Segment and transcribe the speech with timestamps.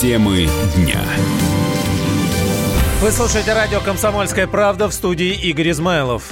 [0.00, 1.00] Темы дня.
[3.00, 6.30] Вы слушаете радио «Комсомольская правда» в студии Игорь Измайлов.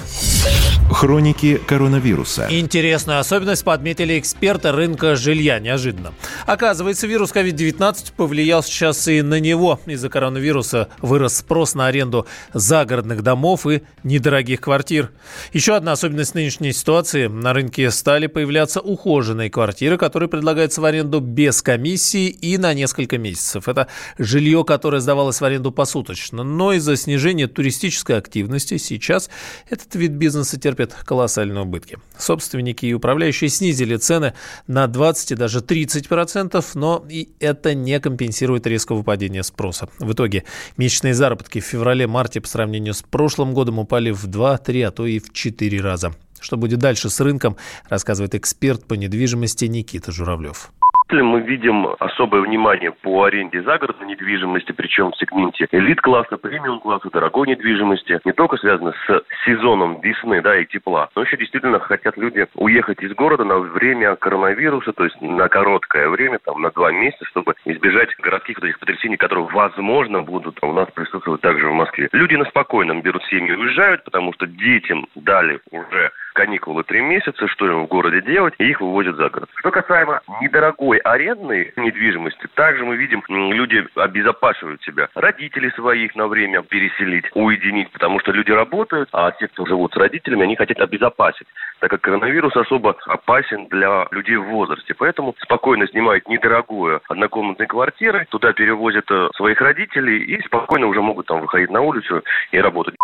[0.89, 2.47] Хроники коронавируса.
[2.49, 6.13] Интересную особенность подметили эксперты рынка жилья неожиданно.
[6.47, 9.81] Оказывается, вирус COVID-19 повлиял сейчас и на него.
[9.87, 12.25] Из-за коронавируса вырос спрос на аренду
[12.55, 15.11] загородных домов и недорогих квартир.
[15.53, 17.27] Еще одна особенность нынешней ситуации.
[17.27, 23.19] На рынке стали появляться ухоженные квартиры, которые предлагаются в аренду без комиссии и на несколько
[23.19, 23.69] месяцев.
[23.69, 26.45] Это жилье, которое сдавалось в аренду посуточно.
[26.45, 29.31] Но из-за снижения туристической активности сейчас
[29.69, 31.99] этот вид бизнеса терпит колоссальные убытки.
[32.17, 34.35] Собственники и управляющие снизили цены
[34.69, 36.36] на 20 и даже 30 процентов,
[36.75, 39.89] но и это не компенсирует резкого падения спроса.
[39.99, 40.45] В итоге
[40.77, 45.19] месячные заработки в феврале-марте по сравнению с прошлым годом упали в 2-3, а то и
[45.19, 46.13] в 4 раза.
[46.41, 47.57] Что будет дальше с рынком,
[47.89, 50.73] рассказывает эксперт по недвижимости Никита Журавлев
[51.11, 58.21] мы видим особое внимание по аренде загородной недвижимости, причем в сегменте элит-класса, премиум-класса, дорогой недвижимости.
[58.25, 63.03] Не только связано с сезоном весны да, и тепла, но еще действительно хотят люди уехать
[63.03, 67.55] из города на время коронавируса, то есть на короткое время, там, на два месяца, чтобы
[67.65, 72.09] избежать городских вот этих потрясений, которые, возможно, будут у нас присутствовать также в Москве.
[72.13, 77.49] Люди на спокойном берут семьи и уезжают, потому что детям дали уже каникулы три месяца,
[77.49, 79.49] что им в городе делать, и их вывозят за город.
[79.57, 85.09] Что касаемо недорогой арендной недвижимости, также мы видим, люди обезопасивают себя.
[85.15, 89.97] Родителей своих на время переселить, уединить, потому что люди работают, а те, кто живут с
[89.97, 91.47] родителями, они хотят обезопасить,
[91.81, 94.95] так как коронавирус особо опасен для людей в возрасте.
[94.95, 101.27] Поэтому спокойно снимают недорогую однокомнатную квартиру, туда перевозят э, своих родителей и спокойно уже могут
[101.27, 102.95] там выходить на улицу и работать.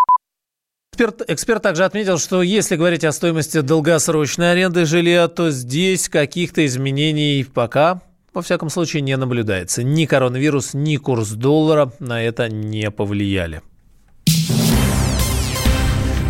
[0.94, 6.66] Эксперт, эксперт также отметил, что если говорить о стоимости долгосрочной аренды жилья, то здесь каких-то
[6.66, 8.02] изменений пока,
[8.34, 9.82] во всяком случае, не наблюдается.
[9.82, 13.62] Ни коронавирус, ни курс доллара на это не повлияли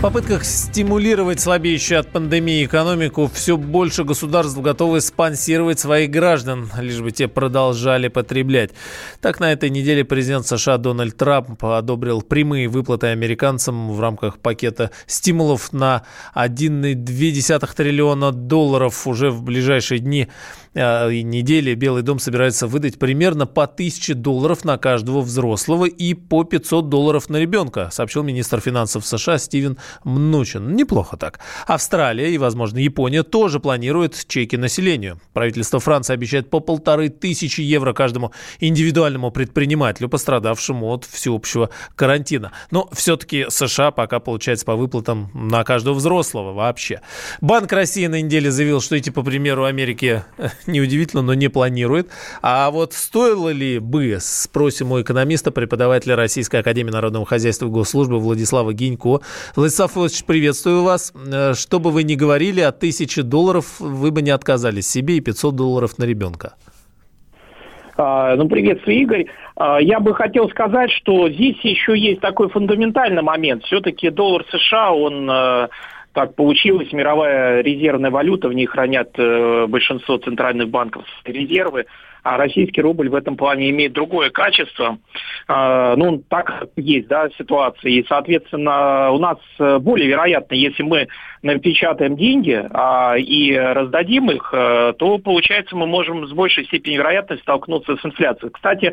[0.02, 7.12] попытках стимулировать слабеющую от пандемии экономику все больше государств готовы спонсировать своих граждан, лишь бы
[7.12, 8.72] те продолжали потреблять.
[9.20, 14.90] Так, на этой неделе президент США Дональд Трамп одобрил прямые выплаты американцам в рамках пакета
[15.06, 16.02] стимулов на
[16.34, 20.26] 1,2 триллиона долларов уже в ближайшие дни
[20.74, 26.14] э, и недели Белый дом собирается выдать примерно по 1000 долларов на каждого взрослого и
[26.14, 30.74] по 500 долларов на ребенка, сообщил министр финансов США Стивен Мнучин.
[30.74, 31.40] Неплохо так.
[31.66, 35.20] Австралия и, возможно, Япония тоже планируют чеки населению.
[35.32, 42.52] Правительство Франции обещает по полторы тысячи евро каждому индивидуальному предпринимателю, пострадавшему от всеобщего карантина.
[42.70, 47.00] Но все-таки США пока получается по выплатам на каждого взрослого вообще.
[47.40, 50.24] Банк России на неделе заявил, что идти по примеру Америки
[50.66, 52.08] неудивительно, но не планирует.
[52.42, 58.20] А вот стоило ли бы, спросим у экономиста, преподавателя Российской Академии Народного Хозяйства и Госслужбы
[58.20, 59.20] Владислава Гинько,
[59.56, 61.12] Владислав Владислав приветствую вас.
[61.32, 65.20] Э, что бы вы ни говорили, от тысячи долларов вы бы не отказались себе и
[65.20, 66.54] 500 долларов на ребенка.
[67.96, 69.26] А, ну, приветствую, Игорь.
[69.56, 73.64] А, я бы хотел сказать, что здесь еще есть такой фундаментальный момент.
[73.64, 75.68] Все-таки доллар США, он э,
[76.12, 81.86] так получилось, мировая резервная валюта, в ней хранят э, большинство центральных банков резервы
[82.22, 84.98] а российский рубль в этом плане имеет другое качество.
[85.48, 87.90] А, ну, так есть, да, ситуация.
[87.90, 91.08] И, соответственно, у нас более вероятно, если мы
[91.42, 97.42] напечатаем деньги а, и раздадим их, э, то, получается, мы можем с большей степенью вероятности
[97.42, 98.52] столкнуться с инфляцией.
[98.52, 98.92] Кстати,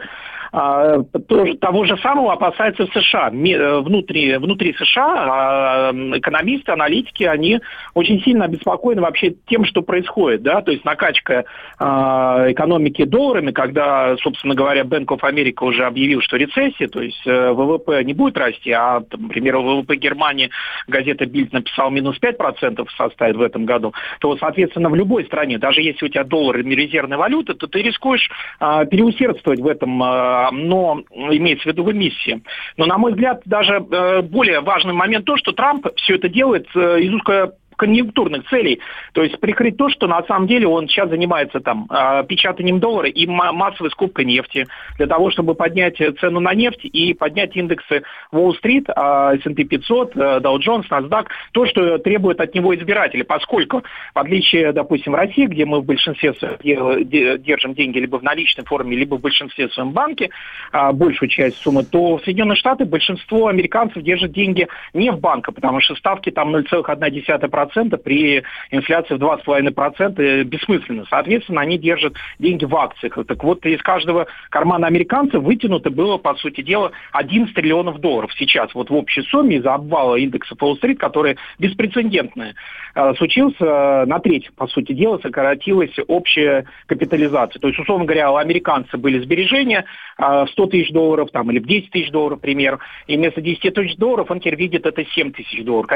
[0.52, 3.30] а, тоже, того же самого опасается США.
[3.30, 7.60] Э, внутри, внутри США экономисты, аналитики, они
[7.94, 10.42] очень сильно обеспокоены вообще тем, что происходит.
[10.42, 10.62] Да?
[10.62, 11.46] То есть накачка
[11.78, 17.22] экономики до долларами, когда, собственно говоря, Bank of America уже объявил, что рецессия, то есть
[17.26, 20.50] э, ВВП не будет расти, а, например, ВВП Германии
[20.88, 25.82] газета Бильд написала минус 5% составит в этом году, то, соответственно, в любой стране, даже
[25.82, 28.30] если у тебя доллар резервная валюта, то ты рискуешь
[28.60, 32.42] а, переусердствовать в этом, а, но имеется в виду в эмиссии.
[32.78, 36.68] Но, на мой взгляд, даже а, более важный момент то, что Трамп все это делает
[36.74, 38.80] а, из узко конъюнктурных целей.
[39.14, 43.10] То есть прикрыть то, что на самом деле он сейчас занимается там а, печатанием доллара
[43.10, 44.68] и массовой скупкой нефти
[44.98, 50.86] для того, чтобы поднять цену на нефть и поднять индексы Уолл-стрит, S&P 500, Dow Jones,
[50.90, 53.84] NASDAQ, то, что требует от него избиратели, поскольку
[54.14, 56.34] в отличие, допустим, России, где мы в большинстве
[56.64, 60.30] держим деньги либо в наличной форме, либо в большинстве в своем банке,
[60.72, 65.56] а, большую часть суммы, то в Соединенных Штатах большинство американцев держат деньги не в банках,
[65.56, 71.06] потому что ставки там 0,1% 2% при инфляции в 2,5% бессмысленно.
[71.10, 73.18] Соответственно, они держат деньги в акциях.
[73.28, 78.74] Так вот, из каждого кармана американцев вытянуто было, по сути дела, 11 триллионов долларов сейчас.
[78.74, 82.54] Вот в общей сумме из-за обвала индекса Уолл-стрит, который беспрецедентный,
[82.96, 87.60] э, случился на треть, по сути дела, сократилась общая капитализация.
[87.60, 89.86] То есть, условно говоря, у американцев были сбережения
[90.18, 93.96] в 100 тысяч долларов там, или в 10 тысяч долларов, пример, и вместо 10 тысяч
[93.96, 95.90] долларов он теперь видит это 7 тысяч долларов.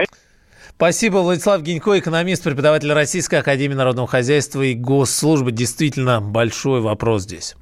[0.76, 5.52] Спасибо, Владислав Гинько, экономист, преподаватель Российской Академии Народного Хозяйства и Госслужбы.
[5.52, 7.56] Действительно большой вопрос здесь.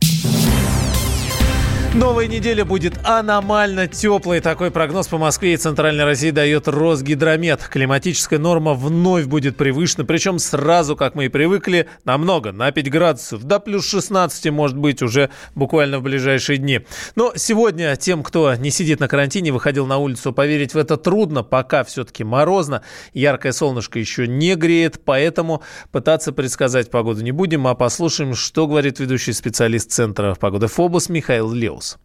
[1.93, 4.39] Новая неделя будет аномально теплой.
[4.39, 7.67] Такой прогноз по Москве и Центральной России дает Росгидромет.
[7.69, 13.43] Климатическая норма вновь будет превышена, причем сразу, как мы и привыкли, намного, на 5 градусов.
[13.43, 16.79] До плюс 16 может быть уже буквально в ближайшие дни.
[17.15, 21.43] Но сегодня тем, кто не сидит на карантине, выходил на улицу, поверить в это трудно,
[21.43, 22.83] пока все-таки морозно.
[23.13, 25.61] Яркое солнышко еще не греет, поэтому
[25.91, 31.51] пытаться предсказать погоду не будем, а послушаем, что говорит ведущий специалист Центра погоды ФОБУС Михаил
[31.81, 31.97] Wales.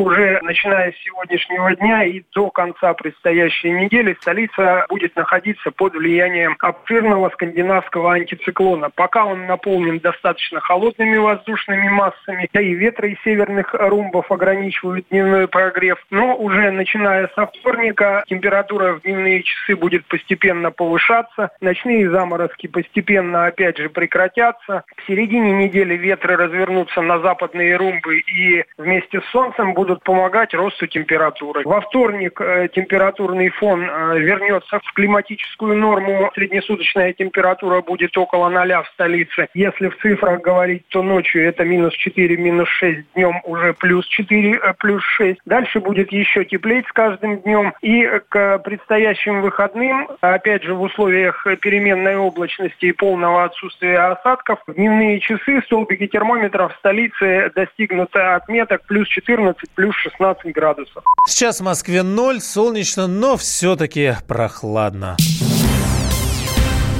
[0.00, 6.56] Уже начиная с сегодняшнего дня и до конца предстоящей недели столица будет находиться под влиянием
[6.60, 8.90] обширного скандинавского антициклона.
[8.90, 15.48] Пока он наполнен достаточно холодными воздушными массами, да и ветры из северных румбов ограничивают дневной
[15.48, 15.98] прогрев.
[16.10, 23.46] Но уже начиная со вторника температура в дневные часы будет постепенно повышаться, ночные заморозки постепенно
[23.46, 24.84] опять же прекратятся.
[24.96, 30.52] К середине недели ветры развернутся на западные румбы и вместе с солнцем будут будут помогать
[30.54, 31.62] росту температуры.
[31.64, 36.30] Во вторник э, температурный фон э, вернется в климатическую норму.
[36.34, 39.48] Среднесуточная температура будет около ноля в столице.
[39.54, 44.60] Если в цифрах говорить, то ночью это минус 4, минус 6, днем уже плюс 4,
[44.62, 45.40] э, плюс 6.
[45.46, 47.72] Дальше будет еще теплеть с каждым днем.
[47.80, 55.18] И к предстоящим выходным, опять же в условиях переменной облачности и полного отсутствия осадков, дневные
[55.20, 61.04] часы столбики термометров в столице достигнут отметок плюс 14, плюс 16 градусов.
[61.24, 65.16] Сейчас в Москве 0, солнечно, но все-таки прохладно.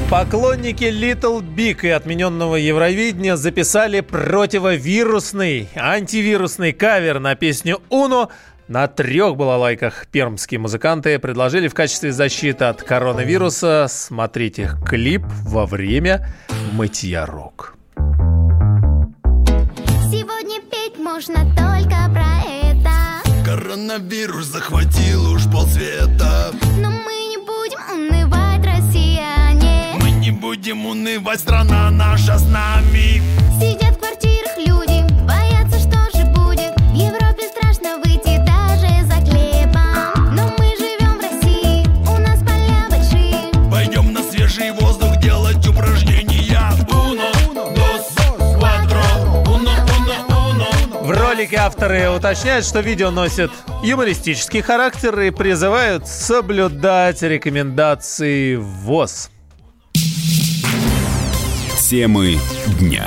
[0.09, 8.31] Поклонники Little Big и отмененного Евровидения записали противовирусный, антивирусный кавер на песню «Уно»
[8.69, 15.65] На трех балалайках пермские музыканты предложили в качестве защиты от коронавируса смотреть их клип во
[15.65, 16.29] время
[16.73, 17.75] мытья рук.
[20.11, 22.58] Сегодня петь можно только про
[23.99, 26.53] Коронавирус захватил уж полсвета.
[26.81, 29.97] Но мы не будем унывать, россияне.
[30.01, 33.38] Мы не будем унывать, страна наша с нами
[51.39, 53.53] ролике авторы уточняют, что видео носит
[53.85, 59.31] юмористический характер и призывают соблюдать рекомендации ВОЗ.
[61.89, 62.39] Темы
[62.81, 63.07] дня.